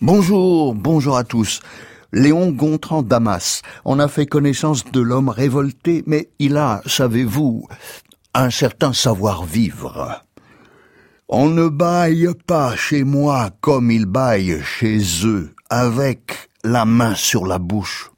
Bonjour, 0.00 0.76
bonjour 0.76 1.16
à 1.16 1.24
tous. 1.24 1.60
Léon 2.12 2.52
Gontran 2.52 3.02
Damas. 3.02 3.62
On 3.84 3.98
a 3.98 4.06
fait 4.06 4.26
connaissance 4.26 4.84
de 4.84 5.00
l'homme 5.00 5.28
révolté, 5.28 6.04
mais 6.06 6.30
il 6.38 6.56
a, 6.56 6.82
savez-vous, 6.86 7.66
un 8.32 8.48
certain 8.50 8.92
savoir-vivre. 8.92 10.22
On 11.28 11.48
ne 11.48 11.66
baille 11.66 12.28
pas 12.46 12.76
chez 12.76 13.02
moi 13.02 13.50
comme 13.60 13.90
ils 13.90 14.06
baillent 14.06 14.62
chez 14.62 15.00
eux, 15.24 15.52
avec 15.68 16.48
la 16.62 16.84
main 16.84 17.16
sur 17.16 17.44
la 17.44 17.58
bouche. 17.58 18.12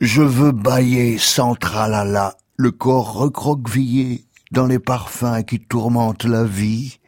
Je 0.00 0.22
veux 0.22 0.52
bailler 0.52 1.18
sans 1.18 1.56
tralala, 1.56 2.36
le 2.56 2.70
corps 2.70 3.14
recroquevillé 3.14 4.26
dans 4.52 4.66
les 4.66 4.78
parfums 4.78 5.42
qui 5.44 5.58
tourmentent 5.58 6.24
la 6.24 6.44
vie, 6.44 7.00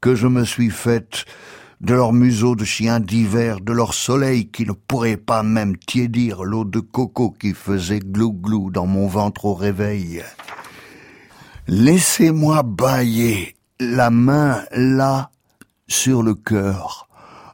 que 0.00 0.16
je 0.16 0.26
me 0.26 0.44
suis 0.44 0.70
faite 0.70 1.24
de 1.82 1.94
leurs 1.94 2.12
museaux 2.12 2.54
de 2.54 2.64
chiens 2.64 3.00
d'hiver, 3.00 3.60
de 3.60 3.72
leur 3.72 3.92
soleil 3.92 4.48
qui 4.48 4.64
ne 4.64 4.72
pourrait 4.72 5.16
pas 5.16 5.42
même 5.42 5.76
tiédir 5.76 6.44
l'eau 6.44 6.64
de 6.64 6.78
coco 6.78 7.32
qui 7.32 7.54
faisait 7.54 7.98
glou-glou 7.98 8.70
dans 8.70 8.86
mon 8.86 9.08
ventre 9.08 9.46
au 9.46 9.54
réveil. 9.54 10.22
Laissez-moi 11.66 12.62
bailler 12.62 13.56
la 13.80 14.10
main 14.10 14.62
là 14.70 15.30
sur 15.88 16.22
le 16.22 16.34
cœur, 16.34 17.08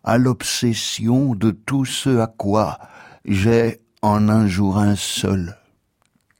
à 0.05 0.19
l'obsession 0.19 1.35
de 1.35 1.51
tout 1.51 1.87
ce 1.87 2.19
à 2.19 2.27
quoi 2.27 2.79
j'ai 3.25 3.81
en 4.03 4.29
un 4.29 4.47
jour 4.47 4.79
un 4.79 4.95
seul 4.95 5.57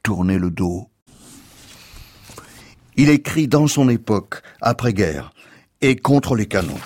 tourné 0.03 0.37
le 0.37 0.51
dos. 0.51 0.87
Il 2.95 3.09
écrit 3.09 3.47
dans 3.47 3.67
son 3.67 3.89
époque, 3.89 4.41
après-guerre, 4.61 5.31
et 5.81 5.95
contre 5.95 6.35
les 6.35 6.47
canons. 6.47 6.79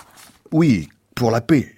Oui, 0.54 0.88
pour 1.16 1.32
la 1.32 1.42
paix. 1.42 1.74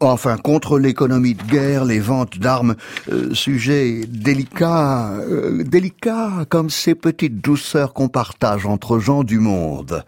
Enfin, 0.00 0.36
contre 0.36 0.80
l'économie 0.80 1.34
de 1.34 1.44
guerre, 1.44 1.84
les 1.84 2.00
ventes 2.00 2.40
d'armes, 2.40 2.74
euh, 3.08 3.32
sujet 3.34 4.00
délicat, 4.08 5.12
euh, 5.12 5.62
délicat 5.62 6.44
comme 6.48 6.68
ces 6.68 6.96
petites 6.96 7.40
douceurs 7.40 7.94
qu'on 7.94 8.08
partage 8.08 8.66
entre 8.66 8.98
gens 8.98 9.22
du 9.22 9.38
monde, 9.38 10.04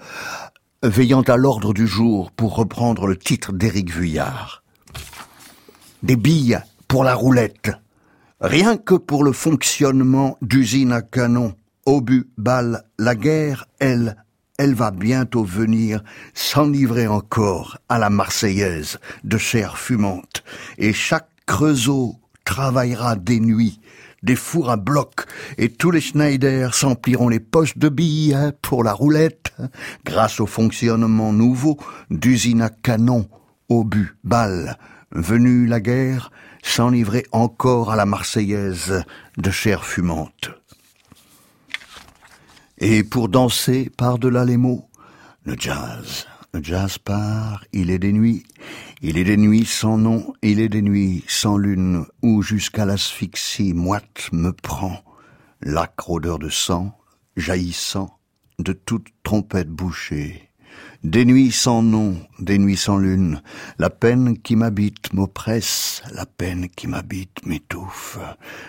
veillant 0.82 1.22
à 1.22 1.36
l'ordre 1.36 1.72
du 1.72 1.86
jour 1.86 2.32
pour 2.32 2.56
reprendre 2.56 3.06
le 3.06 3.16
titre 3.16 3.52
d'Éric 3.52 3.92
Vuillard. 3.92 4.64
Des 6.02 6.16
billes 6.16 6.58
pour 6.88 7.04
la 7.04 7.14
roulette, 7.14 7.70
rien 8.40 8.76
que 8.76 8.94
pour 8.94 9.22
le 9.22 9.32
fonctionnement 9.32 10.38
d'usines 10.42 10.92
à 10.92 11.02
canon, 11.02 11.54
obus, 11.86 12.28
balles, 12.36 12.82
la 12.98 13.14
guerre, 13.14 13.66
elle, 13.78 14.16
elle 14.58 14.74
va 14.74 14.90
bientôt 14.90 15.44
venir 15.44 16.02
s'enivrer 16.34 17.06
encore 17.06 17.78
à 17.88 17.98
la 17.98 18.10
Marseillaise 18.10 18.98
de 19.24 19.38
chair 19.38 19.78
fumante, 19.78 20.42
et 20.76 20.92
chaque 20.92 21.28
creusot 21.46 22.16
travaillera 22.44 23.14
des 23.14 23.38
nuits, 23.38 23.80
des 24.24 24.34
fours 24.34 24.70
à 24.70 24.76
bloc, 24.76 25.26
et 25.58 25.68
tous 25.70 25.92
les 25.92 26.00
Schneider 26.00 26.74
s'empliront 26.74 27.28
les 27.28 27.40
poches 27.40 27.78
de 27.78 27.88
billes 27.88 28.36
pour 28.60 28.82
la 28.82 28.92
roulette, 28.92 29.52
grâce 30.04 30.40
au 30.40 30.46
fonctionnement 30.46 31.32
nouveau 31.32 31.78
d'usines 32.10 32.62
à 32.62 32.68
canon, 32.68 33.28
obus, 33.68 34.16
balles. 34.24 34.76
Venue 35.10 35.66
la 35.66 35.80
guerre, 35.80 36.30
s'enivrer 36.62 37.24
encore 37.32 37.92
à 37.92 37.96
la 37.96 38.04
Marseillaise 38.04 39.04
de 39.38 39.50
chair 39.50 39.84
fumante. 39.86 40.50
Et 42.80 43.02
pour 43.02 43.28
danser 43.28 43.90
par-delà 43.96 44.44
les 44.44 44.56
mots, 44.56 44.88
le 45.42 45.56
jazz. 45.58 46.26
Le 46.54 46.62
jazz 46.62 46.96
part, 46.96 47.64
il 47.72 47.90
est 47.90 47.98
des 47.98 48.12
nuits, 48.12 48.44
il 49.02 49.18
est 49.18 49.24
des 49.24 49.36
nuits 49.36 49.66
sans 49.66 49.98
nom, 49.98 50.32
il 50.42 50.60
est 50.60 50.68
des 50.68 50.80
nuits 50.80 51.24
sans 51.26 51.58
lune, 51.58 52.06
où 52.22 52.40
jusqu'à 52.40 52.86
l'asphyxie 52.86 53.74
moite 53.74 54.30
me 54.32 54.52
prend 54.52 55.02
l'acre 55.60 56.10
odeur 56.10 56.38
de 56.38 56.48
sang, 56.48 56.96
jaillissant 57.36 58.18
de 58.60 58.72
toute 58.72 59.08
trompette 59.24 59.68
bouchée. 59.68 60.47
Des 61.04 61.24
nuits 61.24 61.52
sans 61.52 61.82
nom, 61.82 62.16
des 62.40 62.58
nuits 62.58 62.76
sans 62.76 62.98
lune, 62.98 63.40
la 63.78 63.88
peine 63.88 64.36
qui 64.36 64.56
m'habite 64.56 65.12
m'oppresse, 65.12 66.02
la 66.12 66.26
peine 66.26 66.68
qui 66.68 66.88
m'habite 66.88 67.46
m'étouffe. 67.46 68.18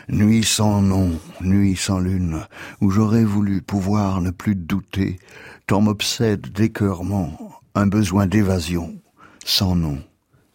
Nuit 0.10 0.44
sans 0.44 0.82
nom, 0.82 1.20
nuit 1.42 1.76
sans 1.76 2.00
lune, 2.00 2.46
où 2.82 2.92
j'aurais 2.92 3.26
voulu 3.26 3.64
pouvoir 3.64 4.22
ne 4.22 4.30
plus 4.30 4.56
douter, 4.56 5.20
tant 5.66 5.82
m'obsède 5.82 6.52
d'écœurement 6.52 7.36
un 7.74 7.88
besoin 7.88 8.28
d'évasion, 8.28 9.00
sans 9.44 9.76
nom, 9.76 9.98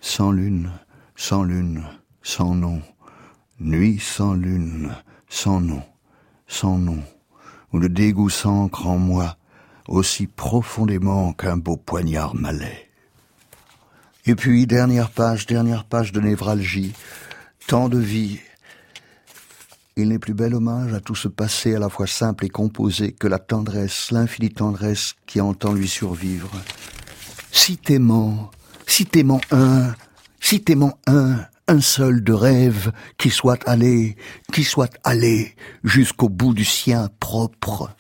sans 0.01 0.31
lune, 0.31 0.71
sans 1.17 1.43
lune, 1.43 1.83
sans 2.23 2.55
nom, 2.55 2.83
nuit 3.59 3.99
sans 3.99 4.35
lune, 4.35 4.95
sans 5.29 5.61
nom, 5.61 5.83
sans 6.47 6.79
nom, 6.79 7.03
où 7.73 7.79
le 7.79 7.89
dégoût 7.89 8.31
s'ancre 8.31 8.87
en 8.87 8.99
moi, 8.99 9.37
aussi 9.89 10.27
profondément 10.27 11.33
qu'un 11.33 11.57
beau 11.57 11.77
poignard 11.77 12.35
malais. 12.35 12.91
Et 14.27 14.35
puis, 14.35 14.67
dernière 14.67 15.11
page, 15.11 15.47
dernière 15.47 15.85
page 15.85 16.13
de 16.13 16.21
névralgie, 16.21 16.95
tant 17.67 17.89
de 17.89 17.99
vie. 17.99 18.41
Il 19.97 20.09
n'est 20.09 20.19
plus 20.19 20.35
bel 20.35 20.55
hommage 20.55 20.93
à 20.95 21.01
tout 21.01 21.15
ce 21.15 21.29
passé 21.29 21.75
à 21.75 21.79
la 21.79 21.89
fois 21.89 22.07
simple 22.07 22.47
et 22.47 22.49
composé 22.49 23.13
que 23.13 23.29
la 23.29 23.39
tendresse, 23.39 24.11
l'infinie 24.11 24.51
tendresse 24.51 25.15
qui 25.27 25.41
entend 25.41 25.73
lui 25.73 25.89
survivre. 25.89 26.51
Si 27.53 27.77
t'aimant, 27.77 28.51
si 28.87 29.07
t'aimant 29.07 29.41
un, 29.53 29.95
si 30.41 30.63
t'aimant 30.63 30.99
un, 31.07 31.37
un 31.69 31.81
seul 31.81 32.25
de 32.25 32.33
rêve 32.33 32.93
qui 33.19 33.31
soit 33.31 33.63
allé, 33.69 34.17
qui 34.53 34.65
soit 34.65 34.93
allé 35.05 35.55
jusqu'au 35.85 36.29
bout 36.29 36.55
du 36.55 36.65
sien 36.65 37.09
propre. 37.21 37.91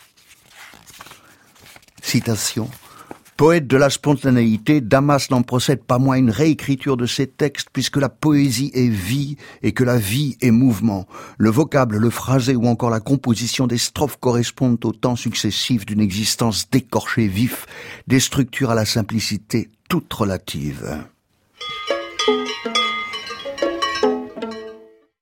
Poète 3.37 3.67
de 3.67 3.77
la 3.77 3.91
spontanéité, 3.91 4.81
Damas 4.81 5.29
n'en 5.31 5.43
procède 5.43 5.83
pas 5.83 5.99
moins 5.99 6.15
une 6.15 6.31
réécriture 6.31 6.97
de 6.97 7.07
ses 7.07 7.27
textes 7.27 7.69
puisque 7.73 7.97
la 7.97 8.09
poésie 8.09 8.71
est 8.75 8.89
vie 8.89 9.37
et 9.63 9.73
que 9.73 9.83
la 9.83 9.97
vie 9.97 10.37
est 10.41 10.53
mouvement. 10.53 11.09
Le 11.37 11.51
vocable, 11.51 11.97
le 11.97 12.11
phrasé 12.11 12.55
ou 12.55 12.67
encore 12.67 12.91
la 12.91 13.01
composition 13.01 13.67
des 13.67 13.79
strophes 13.79 14.19
correspondent 14.21 14.85
au 14.85 14.93
temps 14.93 15.17
successif 15.17 15.85
d'une 15.85 16.01
existence 16.01 16.71
décorchée 16.71 17.27
vif, 17.27 17.67
des 18.07 18.21
structures 18.21 18.71
à 18.71 18.77
la 18.77 18.85
simplicité 18.85 19.69
toute 19.89 20.13
relative. 20.13 21.05